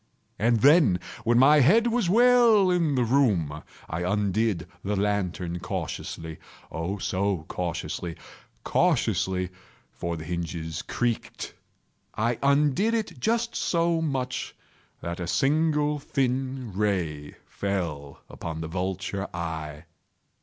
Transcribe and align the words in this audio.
And 0.39 0.61
then, 0.61 0.99
when 1.25 1.37
my 1.37 1.59
head 1.59 1.85
was 1.85 2.09
well 2.09 2.71
in 2.71 2.95
the 2.95 3.03
room, 3.03 3.61
I 3.87 4.01
undid 4.01 4.65
the 4.83 4.95
lantern 4.95 5.59
cautiously—oh, 5.59 6.97
so 6.97 7.45
cautiously—cautiously 7.47 9.49
(for 9.91 10.17
the 10.17 10.23
hinges 10.23 10.81
creaked)—I 10.81 12.39
undid 12.41 12.95
it 12.95 13.19
just 13.19 13.55
so 13.55 14.01
much 14.01 14.55
that 15.01 15.19
a 15.19 15.27
single 15.27 15.99
thin 15.99 16.73
ray 16.73 17.33
fell 17.45 18.21
upon 18.27 18.61
the 18.61 18.67
vulture 18.67 19.27
eye. 19.35 19.85